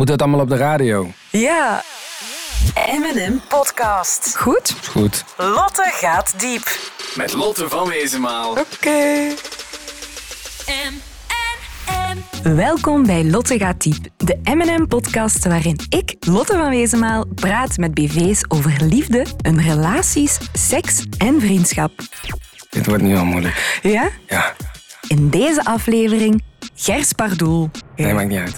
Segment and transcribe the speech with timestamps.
[0.00, 1.10] Moet dat allemaal op de radio?
[1.30, 1.82] Ja,
[2.74, 4.36] M&M Podcast.
[4.36, 4.74] goed?
[4.90, 5.24] Goed.
[5.36, 6.78] Lotte gaat diep.
[7.14, 8.50] Met Lotte van Wezenmaal.
[8.50, 9.34] Oké.
[12.42, 18.44] Welkom bij Lotte gaat diep, de M&M-podcast waarin ik, Lotte van Wezenmaal, praat met BV's
[18.48, 21.92] over liefde, hun relaties, seks en vriendschap.
[22.70, 23.78] Dit wordt nu al moeilijk.
[23.82, 24.08] Ja?
[24.26, 24.54] Ja,
[25.06, 26.42] In deze aflevering
[26.74, 27.70] Gers Pardoel.
[27.96, 28.56] nee, maakt niet uit.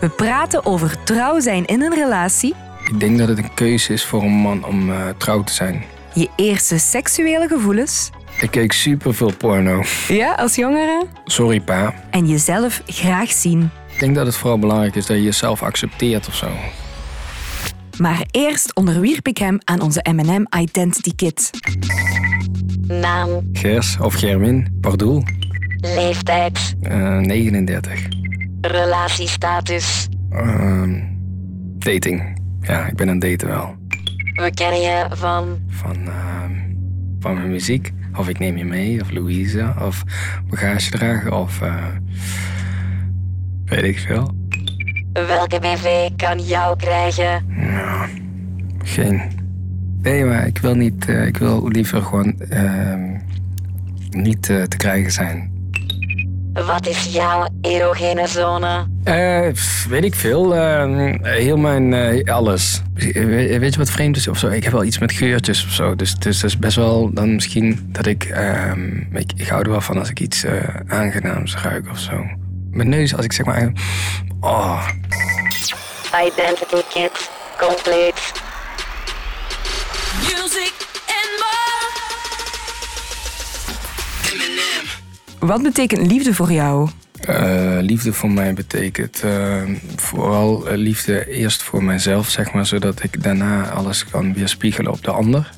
[0.00, 2.54] We praten over trouw zijn in een relatie,
[2.92, 5.82] Ik denk dat het een keuze is voor een man om eh, trouw te zijn.
[6.14, 9.82] je eerste seksuele gevoelens, Ik keek super veel porno.
[10.08, 11.94] ja, als jongere, Sorry pa.
[12.10, 13.70] en jezelf graag zien.
[13.92, 16.48] Ik denk dat het vooral belangrijk is dat je jezelf accepteert of zo.
[17.98, 21.50] Maar eerst onderwierp ik hem aan onze M&M Identity Kit.
[22.86, 25.22] Naam, Gers of Germin, Pardoel,
[25.80, 28.06] leeftijd, eh, 39.
[28.60, 30.08] Relatiestatus.
[30.30, 31.00] Ehm,
[31.78, 32.36] dating.
[32.60, 33.76] Ja, ik ben aan het daten wel.
[34.34, 36.52] We kennen je van Van, ehm,
[37.20, 37.92] van mijn muziek.
[38.16, 40.02] Of ik neem je mee, of Louise, of
[40.50, 41.84] bagage dragen, of eh,
[43.64, 44.34] weet ik veel.
[45.12, 47.44] welke BV kan jou krijgen.
[47.60, 48.06] Ja,
[48.82, 49.20] geen.
[50.02, 51.08] Nee, maar ik wil niet.
[51.08, 53.16] eh, ik wil liever gewoon ehm,
[54.10, 55.50] niet eh, te krijgen zijn.
[56.52, 58.86] Wat is jouw erogene zone?
[59.04, 60.54] Eh, pff, weet ik veel.
[60.54, 62.82] ehm, heel mijn eh, alles.
[62.94, 64.48] We- Weet je wat vreemd is of zo?
[64.48, 65.96] Ik heb wel iets met geurtjes of zo.
[65.96, 68.24] Dus, dus dat is best wel dan misschien dat ik.
[68.24, 70.52] ehm, ik, ik hou er wel van als ik iets eh,
[70.86, 72.24] aangenaams ruik of zo.
[72.70, 73.72] Mijn neus, als ik zeg maar.
[74.40, 74.88] Oh,
[76.26, 78.32] Identity kit, compleet.
[80.22, 80.72] Music
[81.06, 81.86] and more.
[85.38, 86.88] Wat betekent liefde voor jou?
[87.20, 89.62] Eh, liefde voor mij betekent eh,
[89.96, 95.04] vooral eh, liefde eerst voor mijzelf, zeg maar, zodat ik daarna alles kan weerspiegelen op
[95.04, 95.50] de ander.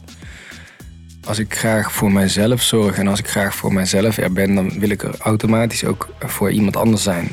[1.25, 4.79] Als ik graag voor mijzelf zorg en als ik graag voor mijzelf er ben, dan
[4.79, 7.29] wil ik er automatisch ook voor iemand anders zijn.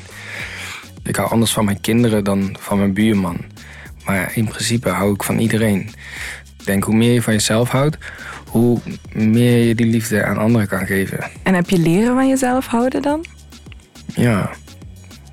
[1.04, 3.38] Ik hou anders van mijn kinderen dan van mijn buurman.
[4.06, 5.80] Maar in principe hou ik van iedereen.
[6.60, 7.98] Ik denk hoe meer je van jezelf houdt,
[8.48, 8.80] hoe
[9.14, 11.20] meer je die liefde aan anderen kan geven.
[11.44, 13.26] En heb je leren van jezelf houden dan?
[14.16, 14.50] Ja.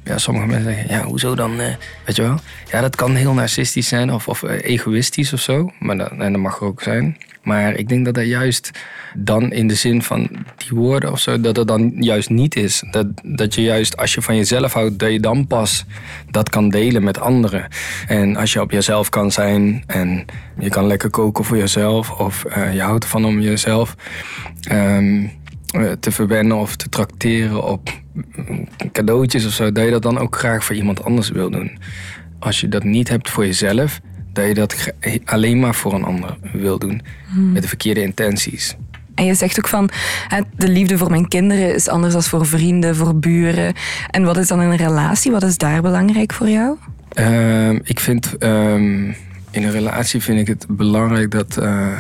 [0.05, 1.61] Ja, sommige mensen zeggen, ja, hoezo dan?
[1.61, 1.75] eh,
[2.05, 2.39] weet je wel?
[2.71, 5.71] Ja, dat kan heel narcistisch zijn of, of eh, egoïstisch of zo.
[5.79, 7.17] Maar dat, en dat mag er ook zijn.
[7.45, 8.71] Maar ik denk dat dat juist
[9.15, 12.83] dan in de zin van die woorden of zo, dat het dan juist niet is.
[12.91, 15.85] Dat, dat je juist als je van jezelf houdt, dat je dan pas
[16.31, 17.69] dat kan delen met anderen.
[18.07, 20.25] En als je op jezelf kan zijn en
[20.59, 23.95] je kan lekker koken voor jezelf of eh, je houdt ervan om jezelf
[24.61, 25.27] ehm,
[25.67, 28.03] eh, te verwennen of te trakteren op
[28.93, 31.79] cadeautjes of zo, dat je dat dan ook graag voor iemand anders wil doen.
[32.39, 34.01] Als je dat niet hebt voor jezelf,
[34.35, 34.93] dat je dat
[35.25, 37.03] alleen maar voor een ander wil doen.
[37.53, 38.77] Met de verkeerde intenties.
[39.15, 39.91] En je zegt ook van,
[40.57, 43.75] de liefde voor mijn kinderen is anders dan voor vrienden, voor buren.
[44.11, 45.33] En wat is dan in een relatie?
[45.33, 46.77] Wat is daar belangrijk voor jou?
[47.09, 49.13] Ehm, ik vind ehm,
[49.51, 51.99] in een relatie vind ik het belangrijk dat eh,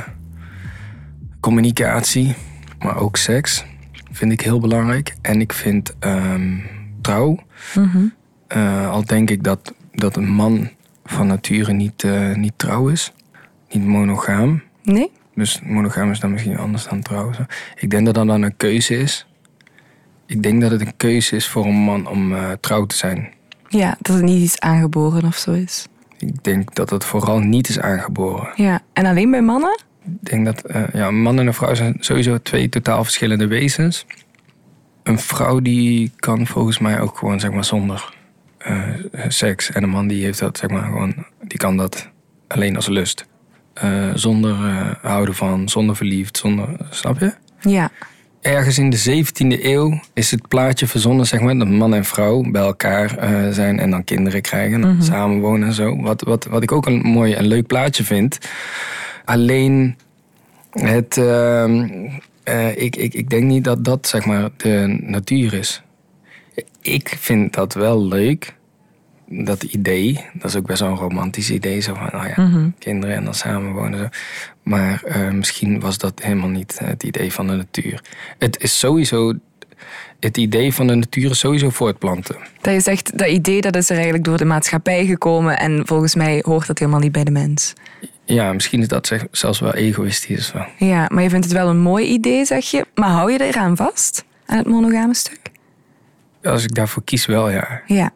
[1.40, 2.34] communicatie,
[2.78, 3.64] maar ook seks,
[4.12, 5.14] vind ik heel belangrijk.
[5.22, 6.58] En ik vind ehm,
[7.00, 7.38] trouw.
[8.46, 10.68] Eh, al denk ik dat, dat een man
[11.04, 13.12] van nature niet, eh, niet trouw is,
[13.70, 14.62] niet monogaam.
[14.82, 15.10] Nee?
[15.34, 17.30] Dus monogaam is dan misschien anders dan trouw.
[17.76, 19.26] Ik denk dat dat dan een keuze is.
[20.26, 23.32] Ik denk dat het een keuze is voor een man om eh, trouw te zijn.
[23.68, 25.86] Ja, dat het niet iets aangeboren of zo is.
[26.18, 28.52] Ik denk dat het vooral niet is aangeboren.
[28.54, 29.78] Ja, en alleen bij mannen?
[30.04, 33.46] Ik denk dat eh, ja, een man en een vrouw zijn sowieso twee totaal verschillende
[33.46, 34.06] wezens.
[35.02, 38.13] Een vrouw die kan volgens mij ook gewoon zeg maar zonder
[39.28, 39.70] seks.
[39.70, 42.08] En een man die heeft dat zeg maar gewoon, die kan dat
[42.46, 43.26] alleen als lust.
[43.74, 47.32] Eh, zonder eh, houden van, zonder verliefd, zonder, snap je?
[47.60, 47.90] Ja.
[48.40, 52.50] Ergens in de 17e eeuw is het plaatje verzonnen, zeg maar, dat man en vrouw
[52.50, 56.00] bij elkaar eh, zijn en dan kinderen krijgen, en samenwonen en zo.
[56.00, 58.38] Wat, wat, wat ik ook een mooi en leuk plaatje vind.
[59.24, 59.96] Alleen
[60.70, 61.88] het, ehm,
[62.42, 65.82] eh, ik, ik, ik denk niet dat dat zeg maar de natuur is.
[66.80, 68.54] Ik vind dat wel leuk.
[69.28, 71.80] Dat idee, dat is ook best wel een romantisch idee.
[71.80, 73.98] Zo van, oh ja, kinderen en dan samenwonen.
[73.98, 74.08] Zo.
[74.62, 78.00] Maar eh, misschien was dat helemaal niet het idee van de natuur.
[78.38, 79.32] Het is sowieso,
[80.20, 82.36] het idee van de natuur is sowieso voortplanten.
[82.60, 86.14] Dat je zegt, dat idee dat is er eigenlijk door de maatschappij gekomen en volgens
[86.14, 87.72] mij hoort dat helemaal niet bij de mens.
[88.24, 90.52] Ja, misschien is dat zelfs wel egoïstisch.
[90.78, 92.86] Ja, maar je vindt het wel een mooi idee, zeg je.
[92.94, 95.40] Maar hou je eraan vast, aan het monogame stuk?
[96.42, 97.82] Als ik daarvoor kies, wel ja.
[97.86, 98.10] Ja.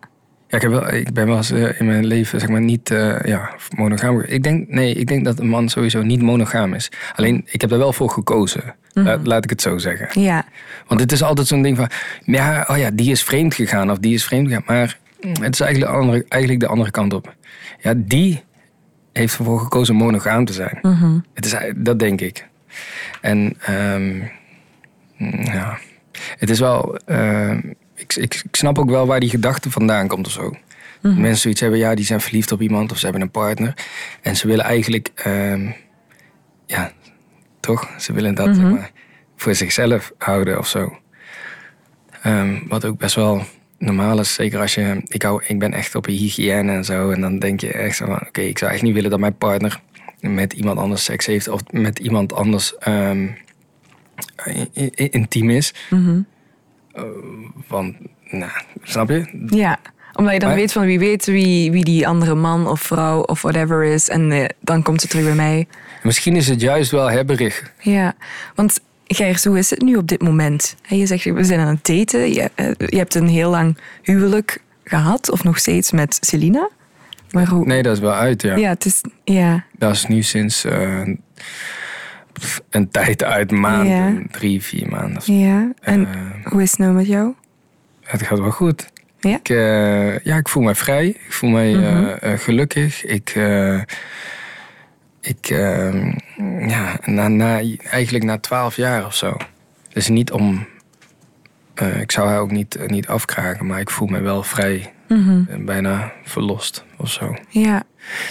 [0.49, 2.91] Ja, ik, heb wel, ik ben wel eens eh, in mijn leven zeg maar niet
[2.91, 4.21] eh, ja, monogaam.
[4.21, 6.91] Ik denk, nee, ik denk dat een man sowieso niet monogaam is.
[7.15, 8.75] Alleen, ik heb er wel voor gekozen.
[8.93, 10.21] Laat, laat ik het zo zeggen.
[10.23, 10.45] Ja,
[10.87, 11.89] Want het is altijd zo'n ding van...
[12.25, 14.63] Ja, oh ja, die is vreemd gegaan of die is vreemd gegaan.
[14.67, 14.99] Maar
[15.41, 17.35] het is eigenlijk de andere, eigenlijk de andere kant op.
[17.81, 18.43] Ja, die
[19.13, 20.79] heeft ervoor gekozen monogaam te zijn.
[21.35, 22.47] het is, dat denk ik.
[23.21, 24.21] En ehm,
[25.45, 25.79] ja,
[26.39, 26.97] het is wel...
[26.97, 27.61] ehm,
[27.99, 30.55] ik, ik, ik snap ook wel waar die gedachte vandaan komt of zo.
[31.01, 33.75] Mensen zoiets hebben, ja, die zijn verliefd op iemand of ze hebben een partner.
[34.23, 35.11] En ze willen eigenlijk...
[35.15, 35.71] ehm,
[36.67, 36.93] ja,
[37.61, 37.91] toch?
[37.99, 38.91] Ze willen dat zeg maar,
[39.37, 40.99] voor zichzelf houden of zo.
[42.23, 43.43] Ehm, wat ook best wel
[43.79, 44.35] normaal is.
[44.35, 45.01] Zeker als je...
[45.05, 47.11] Ik, hou, ik ben echt op hygiëne en zo.
[47.11, 48.21] En dan denk je echt zo van...
[48.27, 49.81] Oké, ik zou echt niet willen dat mijn partner
[50.21, 51.49] met iemand anders seks heeft.
[51.49, 53.29] Of met iemand anders ehm,
[54.95, 55.75] intiem is.
[55.91, 55.99] Eh,
[57.69, 57.97] want,
[58.31, 58.51] nou,
[58.83, 59.47] snap je?
[59.47, 59.79] ja.
[60.15, 63.21] Omdat je dan Maar- weet van wie weet wie, wie die andere man of vrouw
[63.21, 64.09] of whatever is.
[64.09, 65.67] En eh, dan komt ze terug bij mij.
[66.03, 67.73] Misschien is het juist wel hebberig.
[67.81, 68.15] Ja,
[68.55, 70.77] want Gers, hoe is het nu op dit moment?
[70.89, 72.33] Je zegt, we zijn aan het daten.
[72.33, 76.69] Je, eh, je hebt een heel lang huwelijk gehad, of nog steeds met Celina.
[77.31, 77.67] Maar hoe...
[77.67, 78.57] Nee, dat is wel uit, ja.
[78.57, 79.01] Ja, het is...
[79.25, 81.03] Ja, Dat is nu sinds eh,
[82.71, 84.15] een tijd uit, maanden.
[84.15, 84.23] Ja.
[84.31, 85.23] Drie, vier maanden.
[85.39, 85.73] ja.
[85.81, 86.21] En Eh,
[86.53, 87.35] hoe is het nou met jou?
[88.03, 88.91] Het gaat wel goed.
[89.21, 89.37] Ja?
[89.37, 91.07] Ik, eh, ja, ik voel me vrij.
[91.09, 91.85] Ik voel me Mhm.
[91.85, 93.05] eh, eh, gelukkig.
[93.05, 93.31] Ik,
[95.21, 96.13] ik eh,
[96.69, 99.37] ja, na, na, eigenlijk na twaalf jaar of zo.
[99.93, 100.67] Dus niet om,
[102.01, 104.93] ik zou haar ook niet, niet afkraken, maar ik voel me wel vrij.
[105.09, 105.43] Mhm.
[105.49, 107.35] eh, bijna verlost of zo.
[107.49, 107.83] Ja.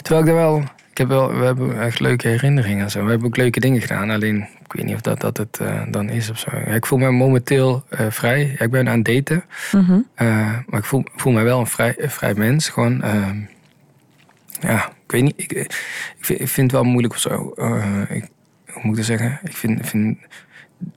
[0.01, 0.63] Terwijl ik er wel,
[0.97, 3.03] ik heb wel, we hebben echt leuke herinneringen en zo.
[3.03, 4.09] We hebben ook leuke dingen gedaan.
[4.09, 6.49] Alleen, ik weet niet of dat, dat het eh, dan is of zo.
[6.73, 8.55] Ik voel me momenteel eh, vrij.
[8.57, 9.43] Ja, ik ben aan het daten.
[9.71, 9.99] Mhm.
[10.13, 10.27] Eh,
[10.65, 12.69] maar ik voel, voel me wel een vrij, een vrij mens.
[12.69, 13.37] Gewoon, ehm,
[14.59, 15.33] ja, ik weet niet.
[15.35, 15.73] Ik, ik,
[16.19, 17.53] vind, ik vind het wel moeilijk of zo.
[18.09, 18.27] Ik,
[18.65, 19.39] hoe moet ik dat zeggen?
[19.43, 20.17] Ik vind, vind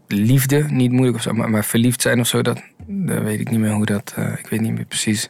[0.06, 1.32] liefde niet moeilijk of zo.
[1.32, 4.14] Maar, maar verliefd zijn of zo, dat, dat weet ik niet meer hoe dat...
[4.38, 5.28] ik weet niet meer precies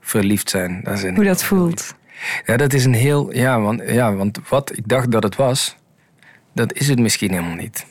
[0.00, 0.80] verliefd zijn.
[0.84, 1.94] Dat is een Hoe dat voelt.
[2.46, 3.34] Ja, dat is een heel.
[3.34, 5.76] Ja want, ja, want wat ik dacht dat het was,
[6.54, 7.86] dat is het misschien helemaal niet.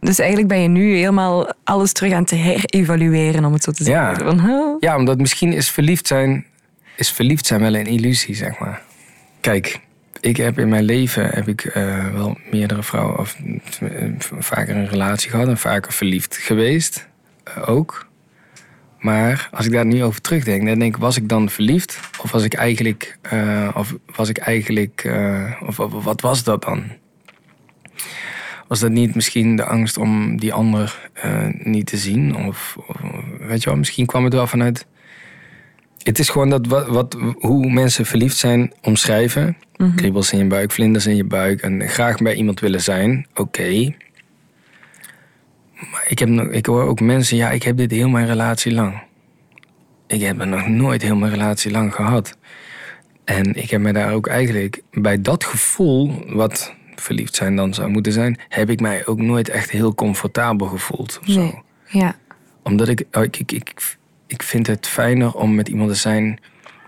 [0.00, 3.84] Dus eigenlijk ben je nu helemaal alles terug aan te herevalueren, om het zo te
[3.84, 4.08] Ja.
[4.14, 4.26] zeggen.
[4.26, 4.76] Van, huh?
[4.80, 6.46] Ja, omdat misschien is verliefd zijn,
[6.96, 8.82] is verliefd zijn wel een illusie, zeg maar.
[9.40, 9.80] Kijk,
[10.20, 13.36] ik heb in mijn leven heb ik eh, wel meerdere vrouwen, of
[13.80, 17.06] eh, vaker een relatie gehad en vaker verliefd geweest.
[17.44, 18.07] eh, ook.
[18.98, 22.00] Maar als ik daar nu over terugdenk, dan denk ik, was ik dan verliefd?
[22.22, 26.62] Of was ik eigenlijk, eh, of was ik eigenlijk, eh, of, of wat was dat
[26.62, 26.84] dan?
[28.68, 32.36] Was dat niet misschien de angst om die ander eh, niet te zien?
[32.36, 32.96] Of, of
[33.38, 34.86] weet je wel, misschien kwam het wel vanuit.
[35.98, 39.56] Het is gewoon dat wat, wat, hoe mensen verliefd zijn omschrijven.
[39.96, 43.26] Kriebels in je buik, vlinders in je buik en graag bij iemand willen zijn.
[43.34, 43.94] Oké.
[45.78, 48.72] Maar ik, heb nog, ik hoor ook mensen, ja, ik heb dit heel mijn relatie
[48.72, 49.02] lang.
[50.06, 52.36] Ik heb nog nooit heel mijn relatie lang gehad.
[53.24, 57.88] En ik heb me daar ook eigenlijk bij dat gevoel, wat verliefd zijn dan zou
[57.88, 61.18] moeten zijn, heb ik mij ook nooit echt heel comfortabel gevoeld.
[61.20, 61.62] Of zo Nee.
[61.90, 62.16] Ja.
[62.62, 63.96] omdat ik, oh, ik, ik, ik,
[64.26, 66.40] ik vind het fijner om met iemand te zijn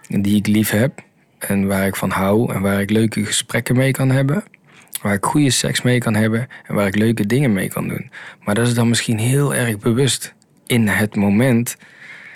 [0.09, 1.03] die ik lief heb.
[1.39, 2.53] En waar ik van hou.
[2.53, 4.45] En waar ik leuke gesprekken mee kan hebben.
[5.02, 6.49] Waar ik goede seks mee kan hebben.
[6.66, 8.11] En waar ik leuke dingen mee kan doen.
[8.40, 10.35] Maar dat is dan misschien heel erg bewust
[10.66, 11.76] in het moment.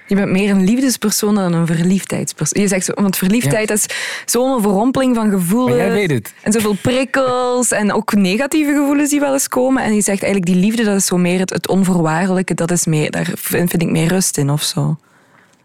[0.06, 2.62] Je bent meer een liefdespersoon dan een verliefdheidspersoon.
[2.62, 3.87] Je zegt, want verliefdheid is
[4.25, 5.76] zo'n overrompeling van gevoelens.
[5.76, 6.35] Maar jij weet het.
[6.42, 9.83] En zoveel prikkels en ook negatieve gevoelens die wel eens komen.
[9.83, 12.54] En je zegt eigenlijk, die liefde, dat is zo meer het, het onvoorwaardelijke.
[12.54, 14.97] Dat is meer, daar vind, vind ik meer rust in of zo.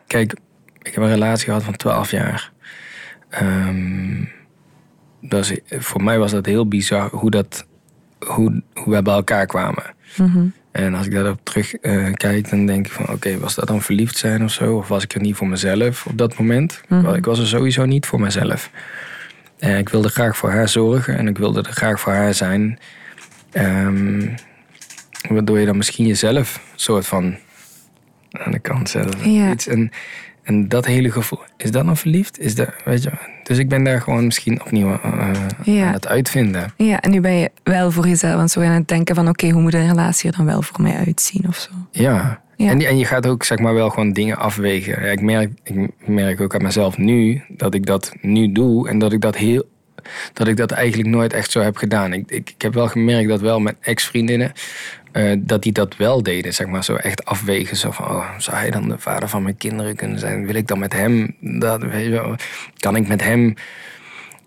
[0.08, 0.36] Kijk,
[0.82, 2.52] ik heb een relatie gehad van 12 jaar.
[3.30, 4.24] Ehm,
[5.22, 7.66] dat is, voor mij was dat heel bizar hoe, dat,
[8.26, 9.84] hoe, hoe wij bij elkaar kwamen.
[10.72, 13.10] En als ik daarop terug eh, kijk, dan denk ik van...
[13.10, 14.76] oké, was dat dan verliefd zijn of zo?
[14.76, 16.82] Of was ik er niet voor mezelf op dat moment?
[16.88, 18.70] Wel, Ik was er sowieso niet voor mezelf.
[19.58, 22.80] En ik wilde graag voor haar zorgen en ik wilde er graag voor haar zijn.
[23.52, 24.28] Ehm,
[25.30, 27.38] waardoor je dan misschien jezelf soort van
[28.32, 29.16] aan de kant zet.
[29.24, 29.52] Ja.
[29.52, 29.68] Iets.
[29.68, 29.92] En,
[30.50, 32.40] en dat hele gevoel, is dat dan verliefd?
[32.40, 33.12] Is dat, weet je,
[33.44, 35.00] dus ik ben daar gewoon misschien opnieuw
[35.64, 35.88] Ja.
[35.88, 36.74] aan het uitvinden.
[36.78, 39.28] Ja, en nu ben je wel voor jezelf aan zo aan het denken van...
[39.28, 41.70] oké, hoe moet een relatie er dan wel voor mij uitzien of zo?
[41.92, 42.42] Ja.
[42.56, 42.70] Ja.
[42.70, 45.04] En, en je gaat ook zeg maar wel gewoon dingen afwegen.
[45.04, 49.00] Ja, ik, merk, ik merk ook aan mezelf nu dat ik dat nu doe en
[49.00, 49.64] dat ik dat heel
[50.34, 52.14] dat ik dat eigenlijk nooit echt zo heb gedaan.
[52.14, 54.52] Ik, ik, ik heb wel gemerkt dat wel met ex-vriendinnen,
[55.12, 56.84] eh, dat die dat wel deden, zeg maar.
[56.84, 57.78] Zo echt afwegen.
[57.78, 60.46] Zo van, oh, zou hij dan de vader van mijn kinderen kunnen zijn?
[60.46, 62.36] Wil ik dan met hem, dat, weet je wel,
[62.78, 63.54] kan ik met hem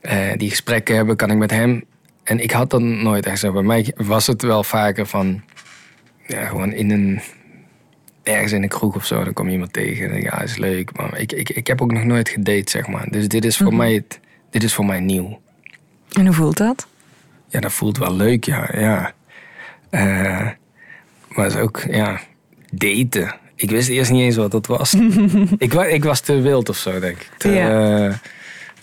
[0.01, 1.17] eh, die gesprekken hebben?
[1.17, 1.85] Kan ik met hem?
[2.23, 3.53] En ik had dat nooit echt zo.
[3.53, 5.43] Bij mij was het wel vaker van,
[6.27, 7.21] ja, gewoon in een,
[8.23, 9.25] ergens in een kroeg of zo.
[9.25, 10.11] Dan kom je iemand tegen.
[10.11, 10.97] En ja, is leuk.
[10.97, 13.07] Maar ik, ik, ik heb ook nog nooit gedate, zeg maar.
[13.11, 15.41] Dus dit is voor, mij, het, dit is voor mij nieuw.
[16.13, 16.87] En hoe voelt dat?
[17.49, 18.69] Ja, dat voelt wel leuk, ja.
[18.73, 19.15] ja.
[19.93, 20.49] Eh,
[21.29, 22.21] maar het is ook, ja,
[22.71, 23.35] daten.
[23.55, 24.95] Ik wist eerst niet eens wat dat was.
[25.59, 27.31] ik, ik was te wild of zo, denk ik.
[27.37, 28.07] Te, Ja.
[28.09, 28.15] eh,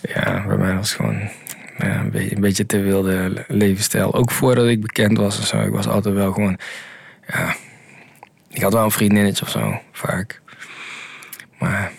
[0.00, 1.20] ja, bij mij was het gewoon
[1.78, 4.14] ja, een, beetje, een beetje te wilde le- levensstijl.
[4.14, 5.60] Ook voordat ik bekend was en zo.
[5.60, 6.58] Ik was altijd wel gewoon,
[7.28, 7.54] ja...
[8.52, 10.40] Ik had wel een vriendinnetje of zo, vaak.
[11.58, 11.92] Maar,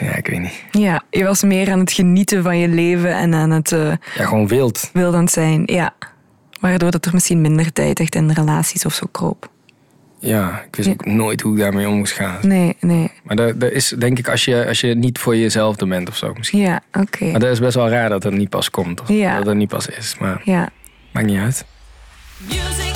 [0.00, 0.64] ja, ik weet niet.
[0.70, 4.24] Ja, je was meer aan het genieten van je leven en aan het eh Ja,
[4.24, 4.90] gewoon wild.
[4.92, 5.62] wildend zijn.
[5.66, 5.94] Ja.
[6.60, 9.48] Waardoor dat er misschien minder tijd echt in relaties of zo kroop.
[10.18, 12.38] Ja, ik wist ook nooit hoe ik daarmee om moest gaan.
[12.42, 13.10] Nee, nee.
[13.22, 16.08] Maar dat, dat is denk ik als je, als je niet voor jezelf er bent
[16.08, 16.60] of zo misschien.
[16.60, 17.24] Ja, oké.
[17.24, 19.00] Maar dat is best wel raar dat het niet pas komt.
[19.00, 19.36] Of Ja.
[19.36, 20.16] dat het niet pas is.
[20.18, 20.68] Maar Ja.
[21.12, 21.64] maakt niet uit.
[22.38, 22.94] Music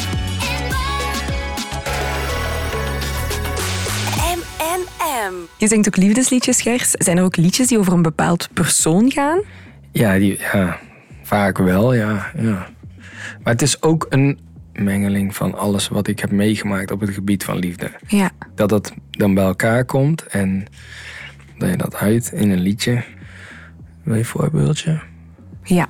[4.21, 4.45] and
[4.79, 5.35] M&M.
[5.59, 6.91] Je zingt ook liefdesliedjes, Gers.
[6.91, 9.41] Zijn er ook liedjes die over een bepaald persoon gaan?
[9.93, 10.79] Ja, die, ja
[11.23, 12.67] vaak wel, ja, ja.
[13.49, 14.39] Maar het is ook een
[14.73, 17.91] mengeling van alles wat ik heb meegemaakt op het gebied van liefde.
[18.07, 18.31] Ja.
[18.55, 20.65] Dat dat dan bij elkaar komt en
[21.59, 23.05] dat je dat uit in een liedje.
[24.03, 25.01] Wil je een voorbeeldje?
[25.63, 25.87] Ja.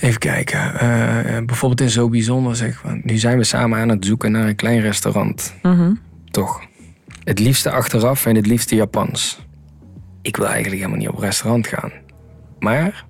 [0.00, 0.74] Even kijken.
[0.74, 2.84] eh, bijvoorbeeld in Zo Bijzonder zeg.
[3.02, 5.54] Nu zijn we samen aan het zoeken naar een klein restaurant.
[5.62, 5.94] Mhm.
[6.30, 6.62] Toch.
[7.24, 9.46] Het liefste achteraf en het liefste Japans.
[10.22, 11.92] Ik wil eigenlijk helemaal niet op restaurant gaan.
[12.58, 13.04] Maar,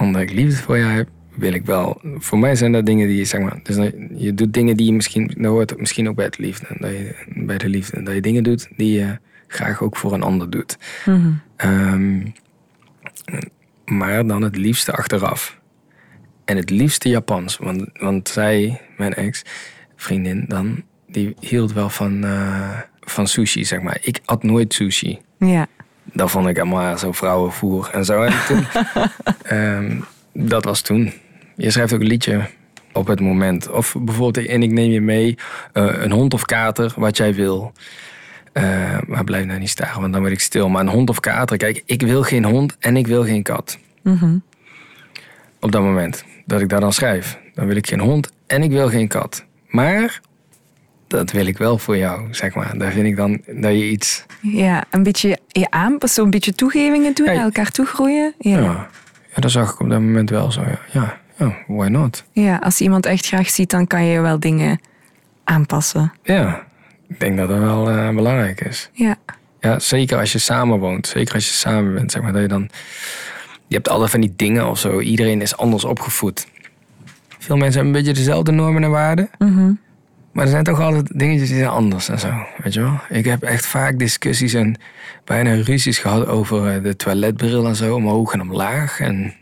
[0.00, 2.00] omdat ik liefde voor jou heb, wil ik wel...
[2.18, 3.60] Voor mij zijn dat dingen die je, zeg maar...
[3.62, 5.34] Dus je doet dingen die je misschien...
[5.36, 8.02] Dat hoort misschien ook bij, het liefde, dat je, bij de liefde.
[8.02, 10.78] Dat je dingen doet die je graag ook voor een ander doet.
[11.04, 11.32] Mhm.
[11.56, 12.26] Ehm,
[13.84, 15.58] maar dan het liefste achteraf.
[16.44, 17.56] En het liefste Japans.
[17.56, 23.98] Want, want zij, mijn ex-vriendin dan, die hield wel van, eh, van sushi, zeg maar.
[24.00, 25.18] Ik at nooit sushi.
[25.38, 25.66] Ja.
[26.02, 28.22] Dat vond ik allemaal zo vrouwenvoer en zo.
[28.22, 28.66] En toen,
[29.42, 30.00] ehm,
[30.32, 31.12] dat was toen.
[31.56, 32.40] Je schrijft ook een liedje
[32.92, 33.70] op het moment.
[33.70, 35.38] Of bijvoorbeeld, en ik neem je mee,
[35.72, 37.72] eh, een hond of kater, wat jij wil.
[38.52, 40.68] Eh, maar blijf nou niet staren, want dan word ik stil.
[40.68, 43.78] Maar een hond of kater, kijk, ik wil geen hond en ik wil geen kat.
[44.02, 44.36] Mhm.
[45.60, 47.38] Op dat moment dat ik daar dan schrijf.
[47.54, 49.44] Dan wil ik geen hond en ik wil geen kat.
[49.68, 50.20] Maar
[51.08, 52.78] dat wil ik wel voor jou, zeg maar.
[52.78, 54.24] Daar vind ik dan dat je iets...
[54.40, 57.32] Ja, een beetje je aanpassen, zo'n beetje toegevingen doen, Ja.
[57.32, 58.34] naar elkaar toegroeien.
[58.38, 58.58] Ja.
[58.58, 58.88] Ja.
[59.34, 60.60] ja, dat zag ik op dat moment wel zo.
[60.60, 62.24] Ja, ja, ja why not?
[62.32, 64.80] ja, als je iemand echt graag ziet, dan kan je wel dingen
[65.44, 66.12] aanpassen.
[66.22, 66.66] Ja,
[67.08, 68.90] ik denk dat dat wel eh, belangrijk is.
[68.92, 69.16] Ja.
[69.60, 71.06] Ja, zeker als je samen woont.
[71.06, 72.32] Zeker als je samen bent, zeg maar.
[72.32, 72.68] Dat je dan...
[73.66, 75.00] Je hebt altijd van die dingen of zo.
[75.00, 76.46] Iedereen is anders opgevoed.
[77.38, 79.30] Veel mensen hebben een beetje dezelfde normen en waarden.
[79.38, 79.72] Mhm.
[80.32, 82.32] Maar er zijn toch altijd dingetjes die zijn anders en zo.
[82.62, 83.00] Weet je wel?
[83.08, 84.76] Ik heb echt vaak discussies en
[85.24, 87.94] bijna ruzies gehad over eh, de toiletbril en zo.
[87.94, 89.34] Omhoog en omlaag en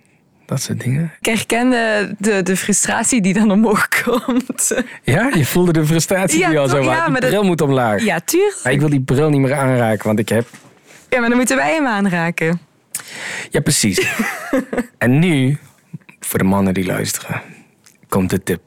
[0.52, 1.12] dat soort dingen.
[1.20, 1.70] Ik herken
[2.18, 4.82] de, de, frustratie die dan omhoog komt.
[5.02, 6.84] Ja, je voelde de frustratie Ja, die al zo was.
[6.96, 8.04] Ja, Die maar dat- bril moet omlaag.
[8.04, 8.60] Ja, tuurlijk.
[8.64, 10.46] Maar ik wil die bril niet meer aanraken, want ik heb...
[11.08, 12.60] Ja, maar dan moeten wij hem aanraken.
[13.50, 14.06] Ja, precies.
[14.98, 15.58] en nu,
[16.20, 17.42] voor de mannen die luisteren,
[18.08, 18.62] komt de tip.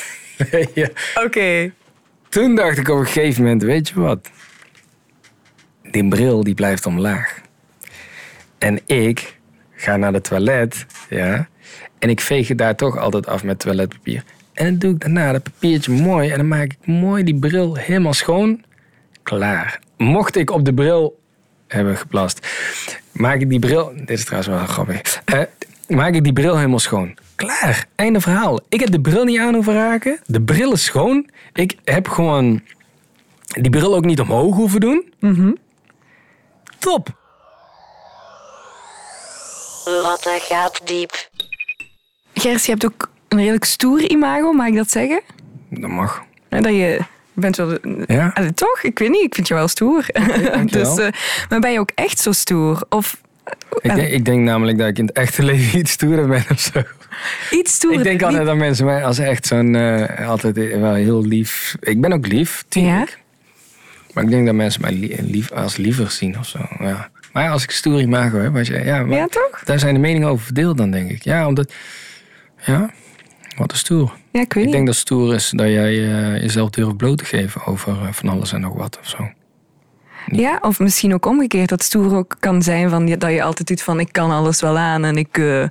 [0.74, 0.88] ja.
[1.24, 1.72] Oké.
[2.28, 4.30] Toen dacht ik op een gegeven moment, weet je wat?
[5.90, 7.40] Die bril die blijft omlaag.
[8.58, 9.38] En ik
[9.80, 11.48] ga naar de toilet, ja.
[11.98, 14.24] En ik veeg het daar toch altijd af met toiletpapier.
[14.52, 16.30] En dan doe ik daarna dat papiertje mooi.
[16.30, 18.64] En dan maak ik mooi die bril helemaal schoon.
[19.22, 19.78] Klaar.
[19.96, 21.20] Mocht ik op de bril
[21.68, 22.46] hebben geplast,
[23.12, 23.92] maak ik die bril...
[23.94, 25.22] Dit is trouwens wel grappig.
[25.24, 25.42] Eh,
[25.88, 27.16] maak ik die bril helemaal schoon.
[27.34, 27.86] Klaar.
[27.94, 28.60] Einde verhaal.
[28.68, 30.20] Ik heb de bril niet aan hoeven raken.
[30.26, 31.30] De bril is schoon.
[31.52, 32.60] Ik heb gewoon
[33.46, 35.12] die bril ook niet omhoog hoeven doen.
[36.78, 37.18] Top.
[39.84, 41.28] Lotte gaat diep.
[42.34, 45.20] Gers, je hebt ook een redelijk stoer imago, mag ik dat zeggen?
[45.70, 46.22] Dat mag.
[46.48, 47.00] Ja, Dat je, je
[47.32, 47.78] bent wel...
[48.06, 48.30] Ja?
[48.34, 48.82] Allee, toch?
[48.82, 50.06] Ik weet niet, ik vind je wel stoer.
[50.70, 51.08] dus, eh,
[51.48, 52.82] maar ben je ook echt zo stoer?
[52.88, 53.20] Of
[53.80, 56.60] Ik denk, ik denk namelijk dat ik in het echte leven iets stoerder ben of
[56.60, 56.82] zo.
[57.50, 57.98] iets stoerder?
[58.00, 59.74] Ik denk altijd dat mensen mij als echt zo'n...
[59.74, 61.76] eh, altijd wel heel lief...
[61.80, 63.18] Ik ben ook lief, tuurlijk.
[64.12, 66.58] Maar ik denk dat mensen mij li- lief, als liever zien of zo.
[66.78, 67.10] Ja.
[67.32, 67.70] Maar als ik
[68.42, 69.62] heb, was je, ja, maar Ja, toch?
[69.64, 71.22] daar zijn de meningen over verdeeld dan, denk ik.
[71.22, 71.72] Ja, omdat,
[72.64, 72.90] ja,
[73.56, 74.12] wat is stoer?
[74.32, 77.24] Ja, ik weet Ik denk dat stoer is dat jij eh, jezelf durft bloot te
[77.24, 79.30] geven over eh, van alles en nog wat of zo.
[80.26, 81.68] Ja, of misschien ook omgekeerd.
[81.68, 84.78] Dat stoer ook kan zijn van, dat je altijd doet van ik kan alles wel
[84.78, 85.38] aan en ik...
[85.38, 85.64] eh,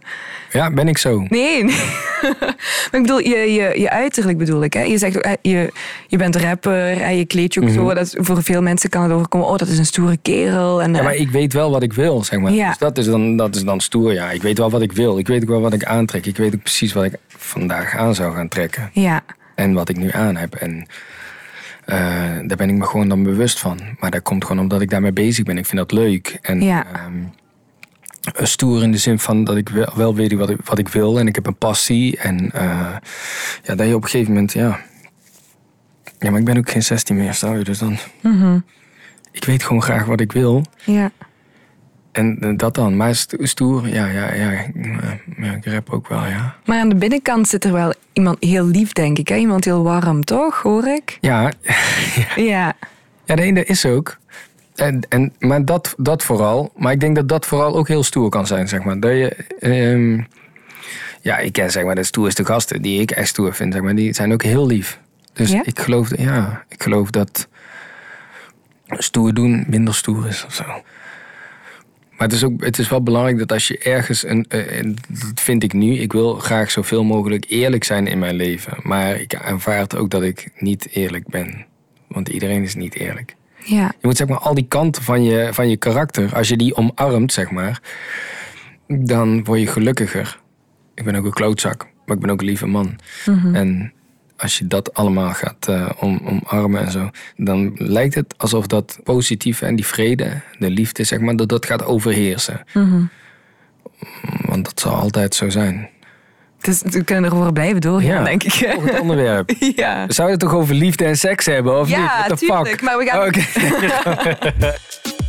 [0.52, 1.26] Ja, ben ik zo?
[1.30, 1.76] Nee, nee.
[2.42, 2.56] maar
[2.92, 4.74] ik bedoel, je, je, je uiterlijk bedoel ik.
[4.74, 4.82] Hè?
[4.82, 5.74] Je zegt eh, je,
[6.08, 7.94] je bent rapper en je kleed je ook zo.
[7.94, 10.82] Dat, voor veel mensen kan het overkomen, oh, dat is een stoere kerel.
[10.82, 12.52] En, Ja, eh, maar ik weet wel wat ik wil, zeg maar.
[12.52, 12.68] Ja.
[12.68, 14.32] Dus dat is, dan, dat is dan stoer, ja.
[14.32, 15.18] Ik weet wel wat ik wil.
[15.18, 16.26] Ik weet ook wel wat ik aantrek.
[16.26, 18.90] Ik weet ook precies wat ik vandaag aan zou gaan trekken.
[18.94, 19.22] ja.
[19.56, 20.56] En wat ik nu aan heb.
[20.56, 20.88] En
[21.90, 21.98] eh,
[22.48, 23.80] daar ben ik me gewoon dan bewust van.
[24.00, 25.58] Maar dat komt gewoon omdat ik daarmee bezig ben.
[25.58, 26.38] Ik vind dat leuk.
[26.42, 26.86] En Ja.
[26.94, 30.88] ehm, stoer in de zin van dat ik wel, wel weet wat ik, wat ik
[30.88, 31.20] wil.
[31.20, 32.18] En ik heb een passie.
[32.18, 32.96] En eh,
[33.64, 34.80] ja, dat je op een gegeven moment, ja...
[36.20, 37.64] Ja, maar ik ben ook geen 16 meer, stel je.
[37.64, 37.98] Dus dan...
[38.22, 38.60] Mhm.
[39.32, 40.66] Ik weet gewoon graag wat ik wil.
[40.86, 41.12] ja.
[42.12, 42.98] En eh, dat dan.
[42.98, 44.50] Maar sto- stoer, ja, ja, ja.
[44.52, 46.56] ik- eh, ja ik rap ook wel, ja.
[46.66, 49.28] Maar aan de binnenkant zit er wel iemand heel lief, denk ik.
[49.28, 49.36] Hè?
[49.36, 50.62] Iemand heel warm, toch?
[50.62, 51.18] Hoor ik?
[51.22, 51.52] Ja,
[52.36, 52.74] Ja.
[53.26, 54.18] ja nee, dat is ook.
[54.76, 56.72] En, en, maar dat, dat vooral.
[56.78, 59.00] Maar ik denk dat dat vooral ook heel stoer kan zijn, zeg maar.
[59.00, 59.36] Dat je...
[59.60, 60.22] ehm,
[61.22, 63.96] ja, ik ken zeg maar de stoerste gasten die ik echt stoer vind, zeg maar.
[63.96, 65.00] Die zijn ook heel lief.
[65.34, 65.62] Dus Ja?
[65.66, 67.48] ik geloof, ja, ik geloof dat
[68.88, 70.64] stoer doen minder stoer is of zo.
[72.20, 74.96] Maar het is, ook, het is wel belangrijk dat als je ergens, een, eh, en
[75.08, 78.78] dat vind ik nu, ik wil graag zoveel mogelijk eerlijk zijn in mijn leven.
[78.84, 81.66] Maar ik aanvaard ook dat ik niet eerlijk ben.
[82.08, 83.36] Want iedereen is niet eerlijk.
[83.64, 83.92] Ja.
[84.00, 86.76] Je moet zeg maar al die kanten van je, van je karakter, als je die
[86.76, 87.82] omarmt, zeg maar,
[88.88, 90.40] dan word je gelukkiger.
[90.96, 93.00] Ik ben ook een klootzak, maar ik ben ook een lieve man.
[93.54, 93.94] En
[94.40, 99.00] als je dat allemaal gaat eh, om, omarmen en zo, dan lijkt het alsof dat
[99.04, 102.64] positieve en die vrede, de liefde, zeg maar, dat dat gaat overheersen.
[104.46, 105.90] Want dat zal altijd zo zijn.
[106.62, 108.24] Dus we kunnen erover blijven doorgaan, Ja.
[108.24, 108.74] denk ik.
[108.76, 109.50] Nog het onderwerp.
[109.76, 110.06] Ja.
[110.08, 112.10] We zouden het toch over liefde en seks hebben, of Ja, niet?
[112.28, 112.82] What the tuurlijk, fuck?
[112.82, 114.74] maar we gaan-.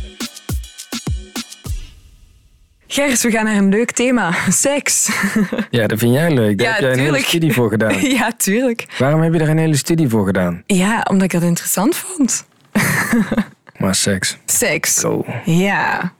[2.93, 4.33] Gers, we gaan naar een leuk thema.
[4.49, 5.09] Seks.
[5.69, 6.57] Ja, dat vind jij leuk.
[6.57, 7.99] Daar Ja, heb jij een hele studie voor gedaan.
[8.17, 8.85] ja, tuurlijk.
[8.97, 10.63] Waarom heb je er een hele studie voor gedaan?
[10.65, 12.45] Ja, omdat ik dat interessant vond.
[13.81, 14.37] Maar seks.
[14.45, 15.05] Seks.
[15.45, 16.13] Ja.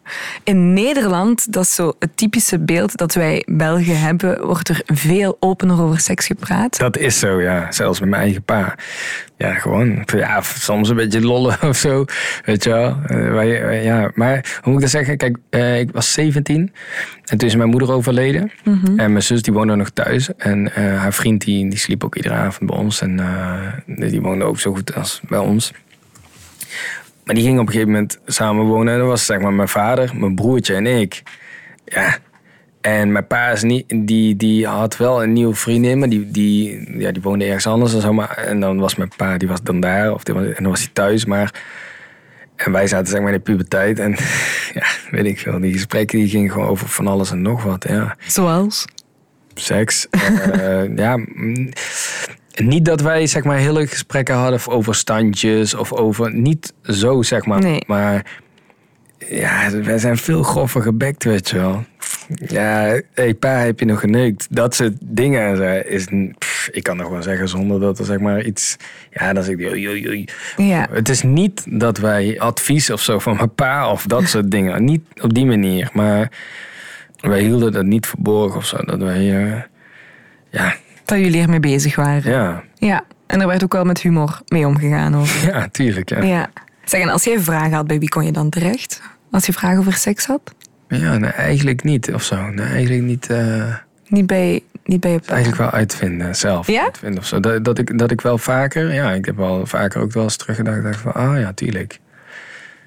[0.43, 5.37] In Nederland, dat is zo het typische beeld dat wij Belgen hebben, wordt er veel
[5.39, 6.77] opener over seks gepraat.
[6.77, 7.71] Dat is zo, ja.
[7.71, 8.75] Zelfs met mijn eigen pa.
[9.37, 10.03] Ja, gewoon.
[10.15, 12.05] Ja, soms een beetje lollen of zo.
[12.45, 12.97] Weet je wel.
[13.07, 14.11] Eh, wij- wij- ja.
[14.15, 15.17] Maar hoe moet ik dat zeggen?
[15.17, 16.73] Kijk, eh, ik was 17.
[17.25, 18.51] En toen is mijn moeder overleden.
[18.97, 20.29] En mijn zus die woonde nog thuis.
[20.37, 23.01] En eh, haar vriend die, die sliep ook iedere avond bij ons.
[23.01, 25.71] En eh, die woonde ook zo goed als bij ons.
[27.31, 28.93] Maar die gingen op een gegeven moment samen wonen.
[28.93, 31.23] En dat was zeg maar mijn vader, mijn broertje en ik.
[31.85, 32.17] Ja.
[32.81, 36.99] En mijn pa is niet, die, die had wel een nieuwe vriendin, maar die, die,
[36.99, 38.13] ja, die woonde ergens anders en zo.
[38.13, 40.71] Maar, en dan was mijn pa, die was dan daar, of die was, en dan
[40.71, 41.25] was hij thuis.
[41.25, 41.53] Maar,
[42.55, 43.99] en wij zaten zeg maar in de puberteit.
[43.99, 44.15] En
[44.79, 47.85] ja, weet ik veel, die gesprekken die gingen gewoon over van alles en nog wat.
[47.89, 48.85] Ja Zoals?
[49.53, 50.07] seks.
[50.09, 51.69] Eh, ja, mm,
[52.55, 57.45] niet dat wij zeg maar hele gesprekken hadden over standjes of over niet zo zeg
[57.45, 57.83] maar, Nee.
[57.87, 58.25] maar
[59.29, 61.83] ja, wij zijn veel grover gebekt, weet je wel.
[62.47, 64.47] Ja, hey, pa, heb je nog geneukt?
[64.49, 66.05] Dat soort dingen zo, is,
[66.37, 68.77] pff, ik kan nog wel zeggen zonder dat er zeg maar iets,
[69.11, 70.25] ja, dan zeg ik, oei, oei, oei.
[70.57, 70.87] Ja.
[70.91, 74.83] Het is niet dat wij advies of zo van mijn pa of dat soort dingen,
[74.83, 76.31] niet op die manier, maar
[77.19, 79.61] wij hielden dat niet verborgen of zo, dat wij, eh,
[80.49, 82.31] ja, Dat jullie ermee bezig waren.
[82.31, 83.03] ja, Ja.
[83.27, 85.15] En er werd ook wel met humor mee omgegaan.
[85.15, 85.47] Over.
[85.53, 86.21] ja, tuurlijk, ja.
[86.21, 86.49] Ja.
[86.85, 89.01] Zeg, en als jij vragen had, bij wie kon je dan terecht?
[89.31, 90.53] Als je vragen over seks had?
[90.87, 92.49] Ja, nee, eigenlijk niet of zo.
[92.49, 93.29] Nee, eigenlijk niet.
[93.29, 93.75] eh,
[94.07, 95.33] Niet bij, niet bij je pa?
[95.33, 96.83] eigenlijk wel uitvinden, zelf Ja?
[96.83, 97.39] uitvinden of zo.
[97.39, 100.35] Dat, dat, ik, dat ik wel vaker, ja, ik heb wel vaker ook wel eens
[100.37, 100.83] teruggedacht.
[100.83, 101.99] dacht van, ah ja, tuurlijk.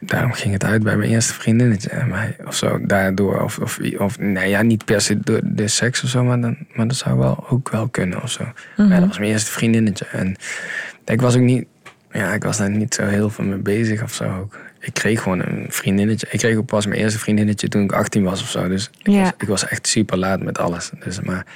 [0.07, 1.88] Daarom ging het uit bij mijn eerste vriendinnetje.
[1.90, 3.43] en mij, Of zo, daardoor.
[3.43, 6.57] Of, of, of nee, ja, niet per se door de seks of zo, maar, dan,
[6.75, 8.45] maar dat zou wel ook wel kunnen of zo.
[8.77, 10.05] Maar ja, dat was mijn eerste vriendinnetje.
[10.07, 10.37] En
[11.05, 11.64] ik was ook niet,
[12.12, 14.59] ja, ik was daar niet zo heel veel mee bezig of zo ook.
[14.81, 16.27] Ik kreeg gewoon een vriendinnetje.
[16.31, 18.69] Ik kreeg ook pas mijn eerste vriendinnetje toen ik 18 was of zo.
[18.69, 19.21] Dus ik, Ja.
[19.23, 20.90] was, ik was echt super laat met alles.
[21.05, 21.47] Dus, maar,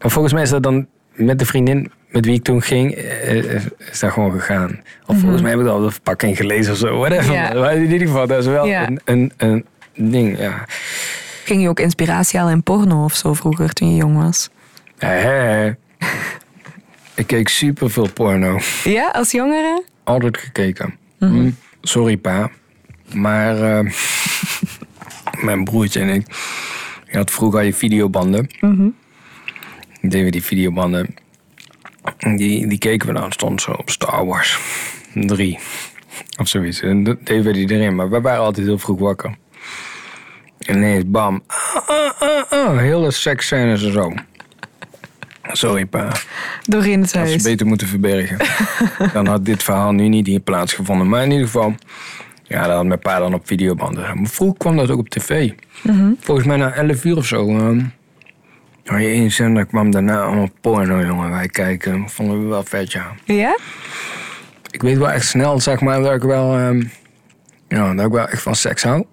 [0.00, 0.86] maar volgens mij is dat dan
[1.18, 4.80] met de vriendin met wie ik toen ging, eh, eh, is dat gewoon gegaan.
[5.06, 6.98] Of volgens mij heb ik al de verpakking gelezen of zo.
[6.98, 7.32] Whatever.
[7.32, 7.52] Ja.
[7.54, 8.86] Maar in ieder geval, dat is wel Ja.
[8.86, 10.64] een, een, een ding, ja.
[11.44, 14.48] Ging je ook inspiratie halen in porno of zo vroeger toen je jong was?
[14.98, 15.72] Hé, hé.
[17.14, 18.58] Ik keek super veel porno.
[18.84, 19.82] Ja, als jongere?
[20.04, 20.94] Altijd gekeken.
[21.18, 21.50] Hm,
[21.82, 22.50] Sorry pa.
[23.14, 23.92] Maar eh,
[25.44, 26.26] Mijn broertje en ik.
[27.10, 28.44] Je had vroeger je videobanden.
[28.44, 28.92] Ik
[30.00, 31.14] deed we die videobanden.
[32.36, 33.32] Die, die keken we dan.
[33.32, 34.58] Stond zo op Star Wars
[35.14, 35.58] 3.
[36.40, 36.80] Of zoiets.
[36.80, 37.94] En dat deden we die erin.
[37.94, 39.36] Maar we waren altijd heel vroeg wakker.
[40.58, 41.42] En ineens bam.
[41.46, 42.78] Ah, ah, ah, ah.
[42.78, 44.12] Hele seksscènes en zo.
[45.52, 46.12] Sorry pa.
[46.62, 47.42] Doorheen het Had ze huis.
[47.42, 48.36] beter moeten verbergen.
[49.12, 51.08] dan had dit verhaal nu niet hier plaatsgevonden.
[51.08, 51.74] Maar in ieder geval,
[52.42, 54.02] ja, dat had mijn pa dan op videobanden.
[54.20, 55.50] Maar vroeger kwam dat ook op tv.
[56.20, 57.48] Volgens mij na 11 uur of zo.
[57.48, 57.80] ehm
[58.88, 61.30] had je één zender, kwam daarna allemaal porno, jongen.
[61.30, 63.12] Wij kijken, vonden we wel vet, ja.
[63.24, 63.58] Ja?
[64.70, 66.82] Ik weet wel echt snel, zeg maar, dat ik wel, ehm,
[67.68, 69.04] ja, dat ik wel echt van seks hou.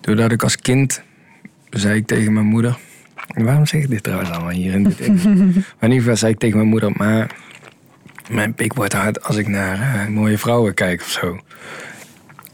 [0.00, 1.02] Doordat ik als kind,
[1.70, 2.78] zei ik tegen mijn moeder...
[3.26, 6.38] Waarom zeg ik dit trouwens allemaal hier in dit maar in ieder geval zei ik
[6.38, 6.92] tegen mijn moeder...
[6.96, 7.30] Maar
[8.30, 11.38] mijn pik wordt hard als ik naar eh, mooie vrouwen kijk of zo.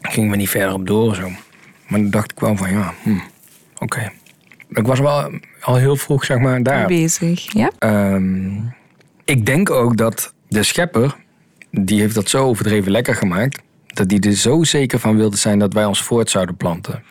[0.00, 1.28] Ging me niet verder op door of zo.
[1.86, 3.18] Maar dan dacht ik wel van, ja, hm,
[3.78, 4.12] oké.
[4.74, 5.30] Ik was wel
[5.61, 6.87] al heel vroeg, zeg maar, daar.
[6.87, 7.52] Bezig.
[7.52, 7.70] Ja?
[7.78, 8.56] Ehm,
[9.24, 11.16] ik denk ook dat de schepper,
[11.70, 15.58] die heeft dat zo overdreven lekker gemaakt, dat die er zo zeker van wilde zijn
[15.58, 17.02] dat wij ons voort zouden planten.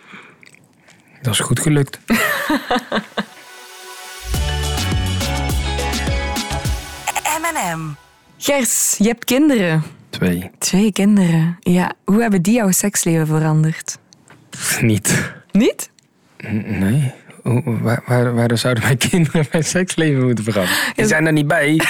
[1.21, 1.99] Dat is goed gelukt.
[7.41, 7.81] M&M.
[8.37, 9.83] Gers, je hebt kinderen.
[10.09, 10.51] Twee.
[10.57, 11.57] Twee kinderen.
[11.59, 13.97] Ja, hoe hebben die jouw seksleven veranderd?
[14.81, 15.33] Niet.
[15.51, 15.89] Niet?
[16.47, 17.11] N- Nee.
[17.43, 20.77] Waar, waar, waarom zouden mijn kinderen mijn seksleven moeten veranderen?
[20.95, 21.81] Die zijn er niet bij.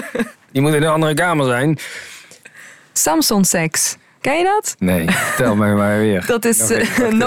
[0.52, 1.78] Die moeten in een andere kamer zijn.
[2.92, 3.96] Samson-seks.
[4.20, 4.74] Ken je dat?
[4.78, 6.26] Nee, tel mij maar weer.
[6.36, 6.70] Dat is Nog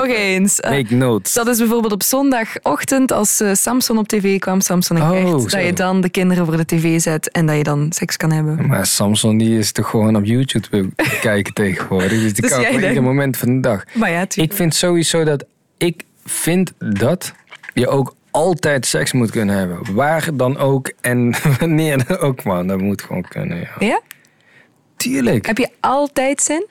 [0.05, 1.33] eh, eens, nog eh, Make notes.
[1.33, 5.51] Dat is bijvoorbeeld op zondagochtend als eh, Samson op tv kwam, Samson en Oh, Gert,
[5.51, 8.31] dat je dan de kinderen voor de tv zet en dat je dan seks kan
[8.31, 8.67] hebben.
[8.67, 12.09] Maar Samson die is toch gewoon op YouTube te kijken tegenwoordig.
[12.09, 13.83] Dus die Dus kan op ieder moment van de dag.
[13.93, 15.45] Maar ja, Ik vind sowieso dat...
[15.77, 17.33] Ik vind dat
[17.73, 19.93] je ook altijd seks moet kunnen hebben.
[19.93, 22.67] Waar dan ook en wanneer dan ook, man.
[22.67, 23.75] Dat moet gewoon kunnen, ja.
[23.79, 24.01] Ja?
[24.95, 25.45] Tuurlijk.
[25.45, 26.67] Heb je altijd zin?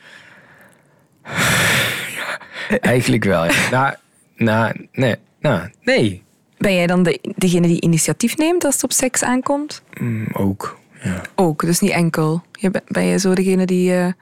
[2.81, 3.69] Eigenlijk wel, ja.
[3.71, 3.95] Nou,
[4.37, 5.17] nou, nee.
[5.41, 6.23] Nou, nee.
[6.59, 9.83] Ben jij dan de, degene die initiatief neemt als het op seks aankomt?
[10.01, 11.21] Mm, ook, ja.
[11.35, 12.43] Ook, dus niet enkel.
[12.53, 14.13] Je, ben- ben jij zo degene die eh,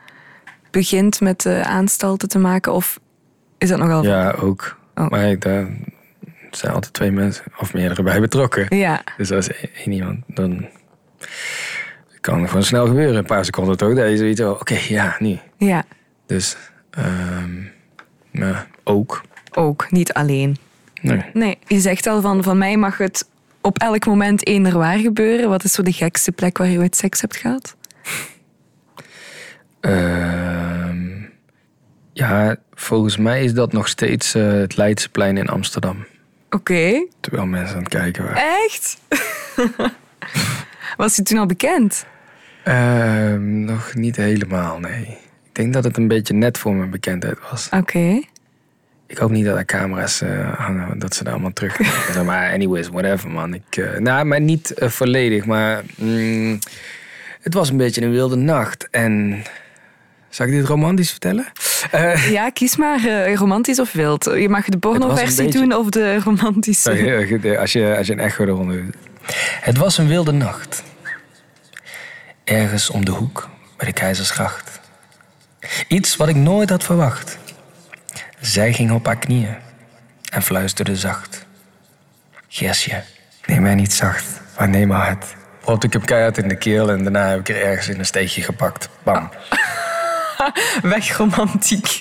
[0.71, 3.01] begint met eh, aanstalten te maken of
[3.59, 4.03] is dat nogal...
[4.05, 4.79] Ja, ook.
[4.95, 5.09] Oh.
[5.09, 5.69] Maar ik, daar
[6.51, 8.77] zijn altijd twee mensen of meerdere bij betrokken.
[8.77, 9.03] Ja.
[9.17, 10.69] Dus als één iemand, dan
[12.21, 13.17] kan het gewoon snel gebeuren.
[13.17, 15.39] Een paar seconden toch, dat je zoiets oké, ja, nu.
[15.57, 15.85] Ja,
[16.27, 16.57] Dus,
[16.91, 17.77] ehm
[18.31, 19.23] ja, ook.
[19.53, 20.57] ook, niet alleen.
[21.03, 21.25] Nee.
[21.33, 23.29] Nee, je zegt al van, van mij mag het
[23.61, 25.49] op elk moment eender waar gebeuren.
[25.49, 27.77] Wat is zo de gekste plek waar je ooit seks hebt gehad?
[29.81, 31.07] Ehm,
[32.13, 36.07] ja, volgens mij is dat nog steeds eh, het Leidseplein in Amsterdam.
[36.51, 38.43] Oké, Terwijl mensen aan het kijken waren.
[38.65, 38.99] echt?
[40.97, 42.07] Was je toen al bekend?
[42.65, 45.19] Ehm, nog niet helemaal, nee.
[45.45, 47.69] Ik denk dat het een beetje net voor mijn bekendheid was.
[47.71, 48.21] Oké.
[49.07, 51.79] Ik hoop niet dat er camera's eh, hangen, dat ze daar allemaal terug.
[52.25, 53.55] Maar anyways, whatever man.
[53.55, 56.59] Ik, eh, nou, maar niet eh, volledig, maar mm,
[57.41, 58.89] het was een beetje een wilde nacht.
[58.91, 59.43] En
[60.29, 61.47] zal ik dit romantisch vertellen?
[61.91, 64.25] Eh, Ja, kies maar eh, romantisch of wild.
[64.25, 66.83] Je mag de pornoversie beetje- doen of de romantische.
[66.83, 68.95] sorry, eh, als, je, als je een echo eronder doet.
[69.61, 70.83] Het was een wilde nacht.
[72.45, 74.81] Ergens om de hoek bij de Keizersgracht.
[75.88, 77.38] Iets wat ik nooit had verwacht.
[78.41, 79.57] Zij ging op haar knieën
[80.33, 81.47] en fluisterde zacht.
[82.49, 83.03] Gersje,
[83.47, 84.25] neem mij niet zacht,
[84.59, 85.25] maar neem maar hard.
[85.64, 88.07] Want ik heb keihard in de keel en daarna heb ik er ergens in een
[88.07, 88.88] steekje gepakt.
[89.03, 89.31] Bam.
[89.51, 89.58] Weg
[91.16, 91.98] romantiek.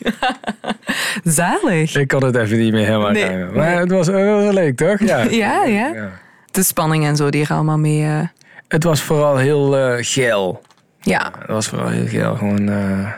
[1.23, 1.95] Zalig.
[1.95, 3.45] Ik kon het even niet meer helemaal Nee.
[3.45, 4.99] Maar het was, het was leuk, toch?
[4.99, 5.17] Ja.
[5.43, 5.87] Ja, ja.
[5.93, 6.09] Ja.
[6.51, 8.03] De spanning en zo die er allemaal mee...
[8.03, 8.27] eh,
[8.67, 10.61] Het was vooral heel eh geil.
[11.01, 12.35] Ja, Het was vooral heel geil.
[12.35, 13.11] Gewoon eh,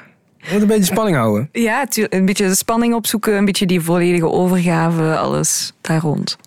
[0.51, 1.49] moet een beetje spanning houden.
[1.51, 6.37] ja een beetje de spanning opzoeken, een beetje die volledige overgave, alles daar rond.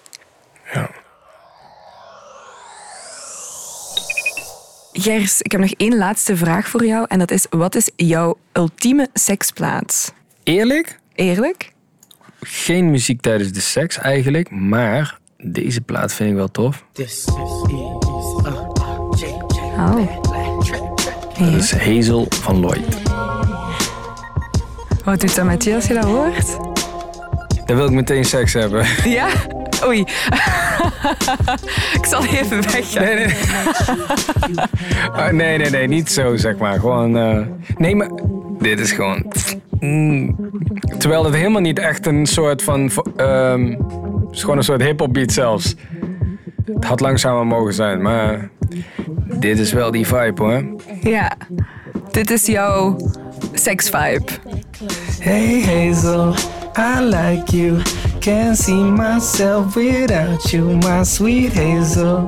[0.73, 0.91] Ja.
[4.93, 7.07] Gers, ik heb nog één laatste vraag voor jou.
[7.09, 10.13] En dat is, wat is jouw ultieme seksplaats?
[10.43, 10.99] Eerlijk?
[11.15, 11.73] Eerlijk?
[12.41, 14.51] Geen muziek tijdens de seks eigenlijk.
[14.51, 16.85] Maar deze plaat vind ik wel tof.
[19.77, 19.97] Oh.
[21.39, 23.03] Dat is Hazel van Lloyd.
[25.05, 26.57] Wat doet dat met je als je dat hoort?
[27.67, 28.87] Dan wil ik meteen seks hebben.
[29.05, 29.29] Ja?
[29.87, 30.01] Oei.
[31.99, 33.05] ik zal even weggaan.
[33.05, 33.35] Nee, nee.
[35.13, 35.89] Ah, nee, nee, nee.
[35.89, 36.79] Niet zo, zeg maar.
[36.81, 37.17] Gewoon...
[37.17, 37.39] eh,
[37.77, 38.09] Nee, maar...
[38.59, 39.25] Dit is gewoon...
[39.81, 40.37] Mm,
[40.99, 42.91] terwijl het helemaal niet echt een soort van...
[43.17, 43.67] ehm,
[44.27, 45.75] het is gewoon een soort hip-hop beat zelfs.
[46.75, 48.51] Het had langzamer mogen zijn, maar...
[49.39, 50.65] Dit is wel die vibe hoor.
[51.01, 51.33] Ja,
[52.11, 52.97] dit is jouw
[53.53, 54.25] seksvibe.
[55.19, 56.35] Hey Hazel,
[56.77, 57.79] I like you.
[58.21, 62.27] Can't see myself without you, my sweet Hazel.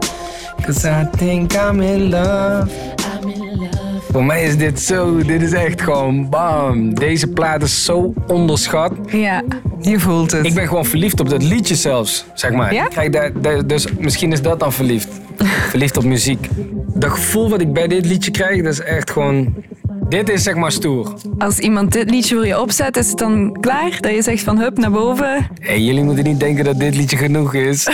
[0.63, 2.67] Cause I think I'm in love.
[4.11, 6.95] Voor mij is dit zo, dit is echt gewoon bam.
[6.95, 8.93] Deze plaat is zo onderschat.
[9.07, 9.43] Ja,
[9.81, 10.47] je voelt het.
[10.47, 12.75] Ik ben gewoon verliefd op dat liedje zelfs, zeg maar.
[12.75, 12.85] Ja?
[12.85, 15.09] Ik krijg daar- daar- dus misschien is dat dan verliefd.
[15.71, 16.49] verliefd op muziek.
[16.95, 19.55] Dat gevoel wat ik bij dit liedje krijg, dat is echt gewoon...
[20.09, 21.15] Dit is zeg maar stoer.
[21.39, 23.99] Als iemand dit liedje voor je opzet, is het dan klaar?
[24.01, 25.47] Dat je zegt van hup naar boven.
[25.61, 27.89] Hey, jullie moeten niet denken dat dit liedje genoeg is.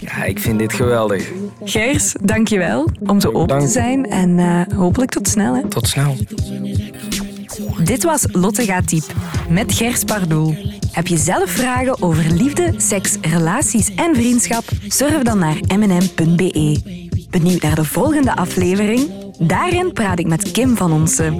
[0.00, 1.28] Ja, ik vind dit geweldig.
[1.64, 3.60] Gers, dankjewel om zo open Dank.
[3.60, 5.54] te zijn en eh, hopelijk tot snel.
[5.54, 5.68] Hè.
[5.68, 6.16] Tot snel.
[7.84, 9.04] Dit was Lotte gaat diep
[9.48, 10.54] met Gers Pardoel.
[10.92, 14.64] Heb je zelf vragen over liefde, seks, relaties en vriendschap?
[14.88, 17.01] Surf dan naar mnm.be.
[17.32, 19.10] Benieuwd naar de volgende aflevering?
[19.38, 21.34] Daarin praat ik met Kim van Onsen.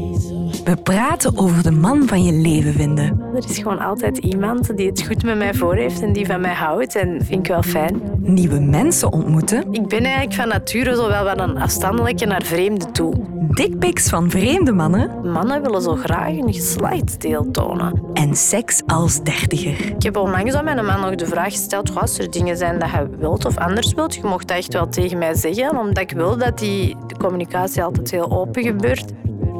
[0.64, 3.20] We praten over de man van je leven vinden.
[3.34, 6.40] Er is gewoon altijd iemand die het goed met mij voor heeft en die van
[6.40, 6.96] mij houdt.
[6.96, 8.00] En vind ik wel fijn.
[8.18, 9.72] Nieuwe mensen ontmoeten.
[9.72, 13.14] Ik ben eigenlijk van nature zo wel wat een afstandelijke naar vreemde toe.
[13.50, 15.30] Dickpics van vreemde mannen.
[15.30, 18.02] Mannen willen zo graag een geslachtsdeel tonen.
[18.14, 19.94] En seks als dertiger.
[19.96, 22.78] Ik heb onlangs aan mijn man nog de vraag gesteld: "Goh, als er dingen zijn
[22.78, 25.98] dat je wilt of anders wilt, je mocht dat echt wel tegen mij zeggen, omdat
[25.98, 29.04] ik wil dat die communicatie altijd heel open gebeurt.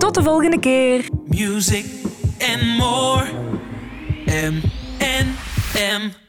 [0.03, 1.09] Tot de volgende keer.
[1.27, 1.85] music
[2.39, 3.25] and more.
[4.27, 4.63] M
[4.99, 5.37] and
[5.75, 6.22] M.